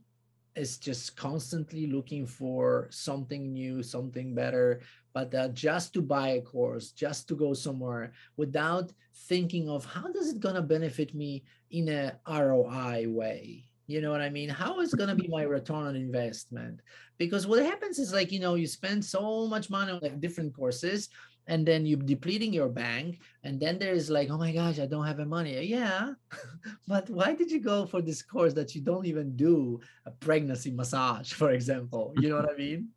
[0.56, 4.82] is just constantly looking for something new something better
[5.14, 8.92] but uh, just to buy a course just to go somewhere without
[9.28, 13.66] thinking of how does it going to benefit me in a roi way?
[13.86, 14.50] You know what i mean?
[14.50, 16.82] How is going to be my return on investment?
[17.18, 20.56] Because what happens is like you know you spend so much money on like different
[20.56, 21.10] courses
[21.48, 25.06] and then you're depleting your bank and then there's like oh my gosh i don't
[25.06, 25.60] have the money.
[25.66, 26.14] Yeah
[26.88, 30.72] but why did you go for this course that you don't even do a pregnancy
[30.72, 32.14] massage for example?
[32.18, 32.90] You know what i mean?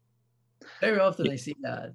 [0.81, 1.93] Very often I see that.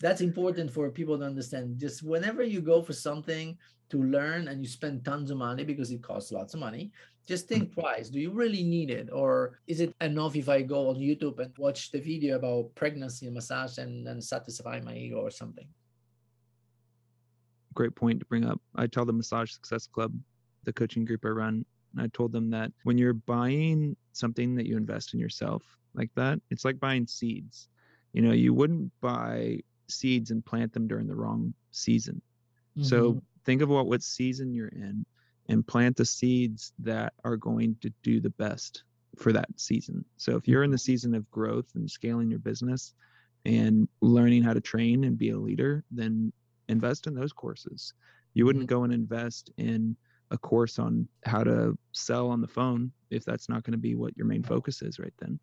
[0.00, 1.78] That's important for people to understand.
[1.78, 3.58] Just whenever you go for something
[3.90, 6.92] to learn and you spend tons of money because it costs lots of money,
[7.26, 7.80] just think mm-hmm.
[7.80, 8.08] twice.
[8.08, 9.08] Do you really need it?
[9.12, 13.26] Or is it enough if I go on YouTube and watch the video about pregnancy
[13.26, 15.66] and massage and, and satisfy my ego or something?
[17.74, 18.60] Great point to bring up.
[18.76, 20.12] I tell the Massage Success Club,
[20.64, 24.66] the coaching group I run, and I told them that when you're buying something that
[24.66, 25.62] you invest in yourself
[25.94, 27.68] like that, it's like buying seeds
[28.12, 32.20] you know you wouldn't buy seeds and plant them during the wrong season
[32.76, 32.86] mm-hmm.
[32.86, 35.04] so think of what what season you're in
[35.48, 38.84] and plant the seeds that are going to do the best
[39.16, 40.82] for that season so if you're in the mm-hmm.
[40.82, 42.94] season of growth and scaling your business
[43.44, 46.32] and learning how to train and be a leader then
[46.68, 47.94] invest in those courses
[48.34, 48.76] you wouldn't mm-hmm.
[48.76, 49.96] go and invest in
[50.30, 53.94] a course on how to sell on the phone if that's not going to be
[53.94, 55.40] what your main focus is right then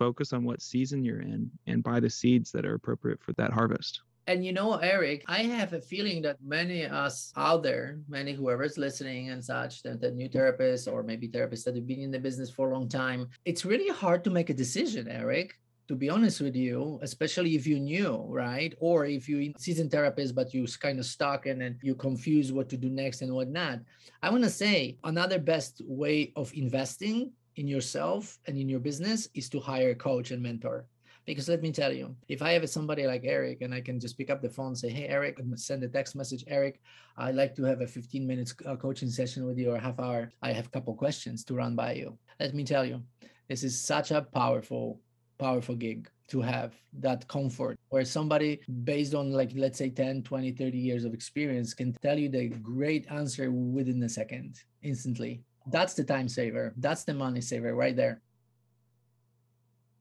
[0.00, 3.52] focus on what season you're in and buy the seeds that are appropriate for that
[3.52, 4.00] harvest.
[4.26, 8.32] And you know, Eric, I have a feeling that many of us out there, many
[8.32, 12.12] whoever's listening and such, that the new therapists or maybe therapists that have been in
[12.12, 15.54] the business for a long time, it's really hard to make a decision, Eric
[15.90, 18.72] to be honest with you, especially if you knew, right?
[18.78, 22.68] Or if you seasoned therapist, but you're kind of stuck and then you confused what
[22.68, 23.80] to do next and what not.
[24.22, 29.28] I want to say another best way of investing in yourself and in your business
[29.34, 30.86] is to hire a coach and mentor.
[31.26, 34.16] Because let me tell you, if I have somebody like Eric and I can just
[34.16, 36.80] pick up the phone and say, Hey, Eric, send a text message, Eric,
[37.16, 40.32] I'd like to have a 15 minutes uh, coaching session with you or half hour.
[40.42, 42.18] I have a couple questions to run by you.
[42.40, 43.02] Let me tell you,
[43.48, 45.00] this is such a powerful,
[45.38, 50.52] powerful gig to have that comfort where somebody based on like let's say 10 20
[50.52, 55.94] 30 years of experience can tell you the great answer within a second instantly that's
[55.94, 58.20] the time saver that's the money saver right there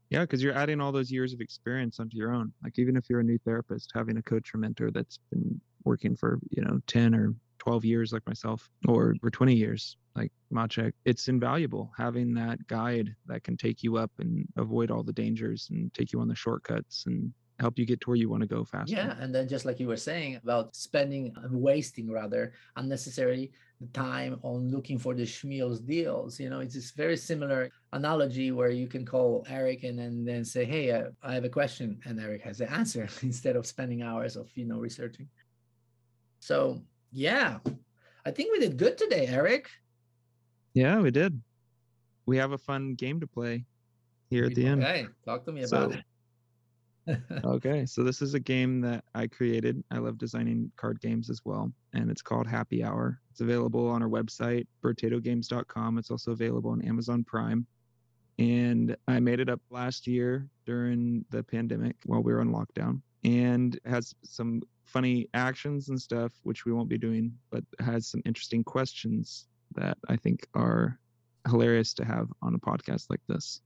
[0.10, 2.52] yeah, because you're adding all those years of experience onto your own.
[2.64, 6.16] Like even if you're a new therapist, having a coach or mentor that's been working
[6.16, 10.94] for, you know, 10 or 12 years like myself or for 20 years like Maciek,
[11.06, 15.68] it's invaluable having that guide that can take you up and avoid all the dangers
[15.70, 18.48] and take you on the shortcuts and help you get to where you want to
[18.48, 18.96] go faster.
[18.96, 23.52] Yeah, and then just like you were saying about spending, and wasting rather unnecessary
[23.94, 26.40] time on looking for the schmeals deals.
[26.40, 30.44] You know, it's this very similar analogy where you can call Eric and then, then
[30.44, 33.66] say, "Hey, I, uh, I have a question," and Eric has the answer instead of
[33.66, 35.30] spending hours of you know researching.
[36.40, 37.60] So yeah,
[38.26, 39.70] I think we did good today, Eric.
[40.74, 41.42] Yeah, we did.
[42.26, 43.66] We have a fun game to play
[44.30, 44.84] here at the end.
[44.84, 46.04] Okay, talk to me about so, it
[47.46, 49.84] okay, so this is a game that I created.
[49.92, 53.20] I love designing card games as well, and it's called Happy Hour.
[53.32, 55.98] It's available on our website, brotatogames.com.
[55.98, 57.66] It's also available on Amazon Prime.
[58.38, 63.02] And I made it up last year during the pandemic while we were on lockdown,
[63.24, 68.22] and has some funny actions and stuff, which we won't be doing, but has some
[68.26, 71.00] interesting questions that I think are
[71.48, 73.62] hilarious to have on a podcast like this.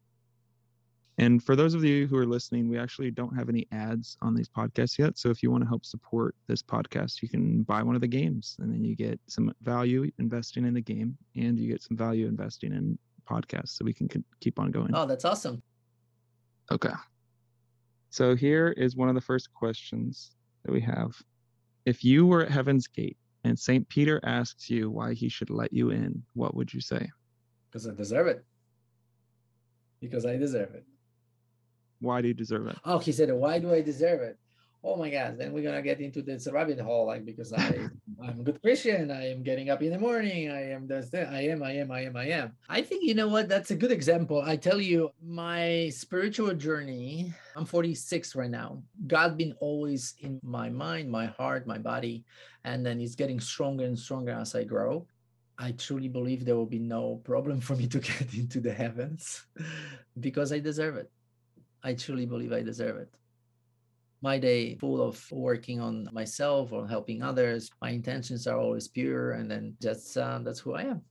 [1.19, 4.33] And for those of you who are listening, we actually don't have any ads on
[4.33, 5.17] these podcasts yet.
[5.17, 8.07] So if you want to help support this podcast, you can buy one of the
[8.07, 11.95] games and then you get some value investing in the game and you get some
[11.95, 12.97] value investing in
[13.29, 14.09] podcasts so we can
[14.39, 14.89] keep on going.
[14.95, 15.61] Oh, that's awesome.
[16.71, 16.93] Okay.
[18.09, 20.31] So here is one of the first questions
[20.65, 21.15] that we have.
[21.85, 23.87] If you were at Heaven's Gate and St.
[23.87, 27.09] Peter asks you why he should let you in, what would you say?
[27.69, 28.43] Because I deserve it.
[29.99, 30.85] Because I deserve it.
[32.03, 32.77] Why do you deserve it?
[32.83, 34.37] Oh, he said, why do I deserve it?
[34.85, 35.37] Oh my God!
[35.39, 37.87] Then we're gonna get into this rabbit hole, like because I
[38.21, 39.11] I'm a good Christian.
[39.11, 40.51] I am getting up in the morning.
[40.51, 41.07] I am this.
[41.13, 41.63] I am.
[41.63, 41.89] I am.
[41.89, 42.17] I am.
[42.17, 42.51] I am.
[42.67, 43.47] I think you know what?
[43.47, 44.41] That's a good example.
[44.41, 47.33] I tell you, my spiritual journey.
[47.55, 48.83] I'm 46 right now.
[49.07, 52.25] God been always in my mind, my heart, my body,
[52.65, 55.07] and then it's getting stronger and stronger as I grow.
[55.57, 59.45] I truly believe there will be no problem for me to get into the heavens
[60.19, 61.09] because I deserve it.
[61.83, 63.13] I truly believe I deserve it.
[64.21, 67.69] My day full of working on myself or helping others.
[67.81, 71.01] My intentions are always pure, and then just uh, that's who I am.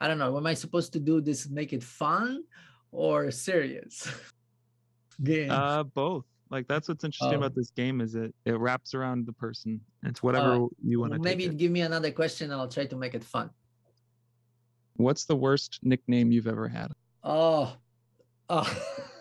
[0.00, 0.36] I don't know.
[0.36, 1.48] Am I supposed to do this?
[1.48, 2.44] Make it fun
[2.92, 4.12] or serious?
[5.22, 5.50] game.
[5.50, 6.24] Uh, both.
[6.50, 7.38] Like that's what's interesting oh.
[7.38, 9.80] about this game is it it wraps around the person.
[10.04, 11.18] It's whatever uh, you want to.
[11.18, 13.50] Maybe give me another question, and I'll try to make it fun.
[14.96, 16.92] What's the worst nickname you've ever had?
[17.24, 17.74] Oh,
[18.48, 19.00] oh.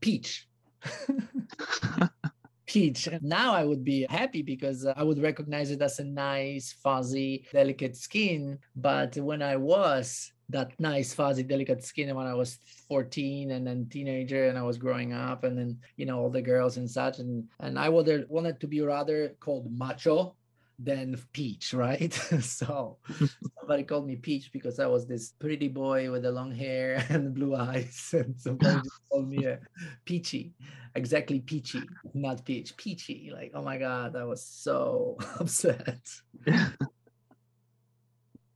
[0.00, 0.48] Peach.
[2.66, 3.08] Peach.
[3.20, 7.44] Now I would be happy because uh, I would recognize it as a nice, fuzzy,
[7.52, 8.58] delicate skin.
[8.74, 13.88] But when I was that nice, fuzzy, delicate skin when I was 14 and then
[13.90, 17.18] teenager and I was growing up and then, you know, all the girls and such.
[17.18, 20.36] And, and I would wanted to be rather called macho
[20.84, 22.12] than Peach, right?
[22.40, 22.98] so
[23.58, 27.34] somebody called me Peach because I was this pretty boy with the long hair and
[27.34, 29.60] blue eyes, and somebody just called me a
[30.04, 30.54] Peachy,
[30.94, 31.82] exactly Peachy,
[32.14, 33.30] not Peach, Peachy.
[33.32, 36.00] Like, oh my god, I was so upset.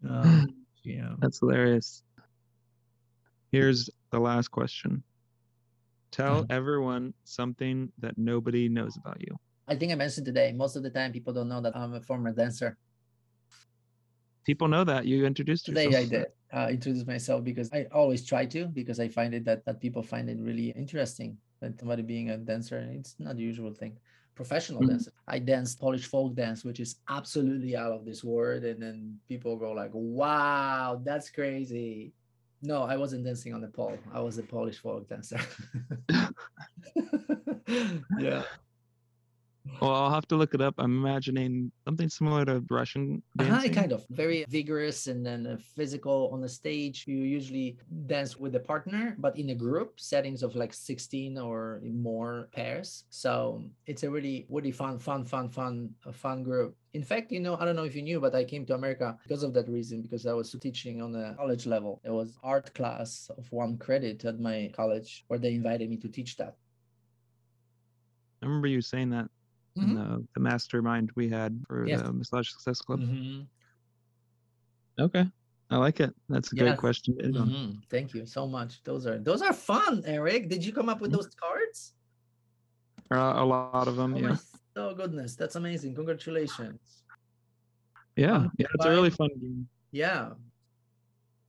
[0.08, 0.46] um,
[0.84, 2.02] yeah, that's hilarious.
[3.52, 5.02] Here's the last question.
[6.10, 9.36] Tell everyone something that nobody knows about you.
[9.68, 12.00] I think I mentioned today, most of the time people don't know that I'm a
[12.00, 12.76] former dancer.
[14.44, 15.86] People know that you introduced yourself.
[15.86, 19.44] Today I did uh, introduce myself because I always try to because I find it
[19.44, 22.78] that that people find it really interesting that somebody being a dancer.
[22.92, 23.98] It's not the usual thing.
[24.36, 24.90] Professional mm-hmm.
[24.90, 25.12] dancer.
[25.26, 29.56] I dance Polish folk dance, which is absolutely out of this world, and then people
[29.56, 32.12] go like, "Wow, that's crazy."
[32.62, 33.98] No, I wasn't dancing on the pole.
[34.14, 35.40] I was a Polish folk dancer.
[38.18, 38.44] yeah
[39.80, 40.74] Well, I'll have to look it up.
[40.78, 46.40] I'm imagining something similar to Russian Uh-huh, kind of very vigorous and then physical on
[46.40, 47.04] the stage.
[47.06, 51.80] You usually dance with a partner, but in a group settings of like 16 or
[51.84, 53.04] more pairs.
[53.10, 56.74] So it's a really, really fun, fun, fun, fun, fun group.
[56.94, 59.18] In fact, you know, I don't know if you knew, but I came to America
[59.22, 62.00] because of that reason, because I was teaching on a college level.
[62.04, 66.08] It was art class of one credit at my college where they invited me to
[66.08, 66.56] teach that.
[68.42, 69.28] I remember you saying that
[69.76, 72.02] in the, the mastermind we had for Yes.
[72.02, 73.00] the Massage Success Club.
[73.00, 73.46] Mhm.
[74.98, 75.26] Okay.
[75.68, 76.14] I like it.
[76.28, 76.62] That's a Yeah.
[76.64, 77.16] great question.
[77.36, 77.48] on.
[77.50, 77.84] Mhm.
[77.90, 78.82] Thank you so much.
[78.84, 80.48] Those are those are fun, Eric.
[80.48, 81.16] Did you come up with Mhm.
[81.16, 81.94] those cards?
[83.10, 84.14] Uh, a lot of them.
[84.14, 84.28] Oh yeah.
[84.30, 84.38] my
[84.76, 85.94] oh goodness, that's amazing.
[85.94, 87.02] Congratulations.
[88.16, 88.36] Yeah.
[88.36, 88.66] Um, Yeah.
[88.74, 89.68] It's a really fun game.
[89.90, 90.32] Yeah.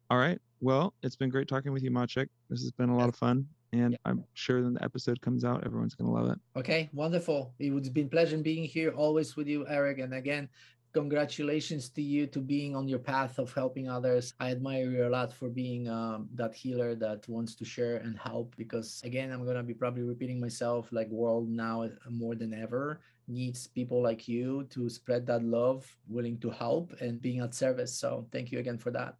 [0.09, 0.41] All right.
[0.59, 2.27] Well, it's been great talking with you, Maciek.
[2.49, 3.47] This has been a lot of fun.
[3.73, 3.97] And.
[4.05, 6.39] I'm sure when the episode comes out, everyone's going to love it.
[6.57, 7.53] Okay, wonderful.
[7.59, 9.99] It would have been pleasure being here always with you, Eric.
[9.99, 10.47] And again,
[10.93, 14.33] congratulations to you to being on your path of helping others.
[14.39, 18.17] I admire you a lot for being um, that healer that wants to share and
[18.17, 18.55] help.
[18.57, 20.89] Because again, I'm gonna be probably repeating myself.
[20.91, 25.85] Like world now uh, more than ever needs people like you to spread that love,
[26.07, 27.93] willing to help, and being at service.
[27.93, 29.15] So thank you again for that.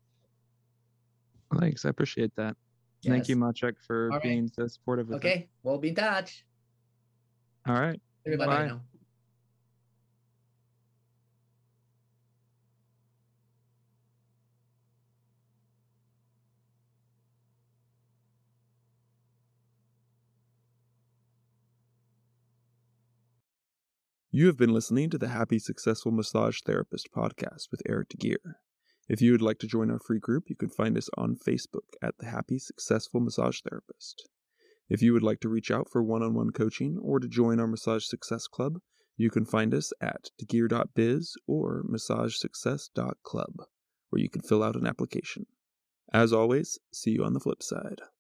[1.60, 1.86] Thanks.
[1.86, 2.56] I appreciate that.
[3.04, 3.44] Thank you, Yes.
[3.44, 4.24] Maciek, for All right.
[4.24, 5.18] being so supportive of it.
[5.18, 6.46] Okay, we'll be in touch.
[7.68, 8.02] All right.
[8.26, 8.66] Everybody Bye.
[8.68, 8.82] now.
[24.30, 28.56] You have been listening to the Happy Successful Massage Therapist podcast with Eric Deegear.
[29.10, 31.96] If you would like to join our free group, you can find us on Facebook
[32.02, 34.28] at the Happy Successful Massage Therapist.
[34.90, 37.60] If you would like to reach out for one on one coaching or to join
[37.60, 38.80] our Massage Success Club,
[39.16, 43.54] you can find us at deegear.biz or massagesuccess.club,
[44.10, 45.46] where you can fill out an application.
[46.14, 48.02] As always, see you on the flip side.